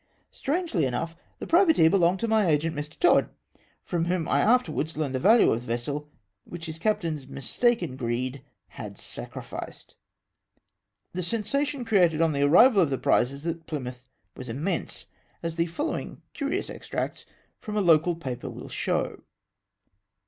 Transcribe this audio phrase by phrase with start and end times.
[0.31, 2.97] Singularly enough, the privateer belonged to my agent Mr.
[2.97, 3.29] Teed,
[3.83, 6.09] from whom I afterwards learned the value of the vessel
[6.49, 9.93] wliich his captain's mistaken greed had sacrificed.
[11.13, 15.05] The sensation created on the arrival of the prizes at Plymouth was immense,
[15.43, 17.25] as the following curious ex tracts
[17.59, 19.21] from a local paper will show.